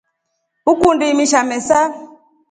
[0.71, 1.79] Ukundi imisha mesa?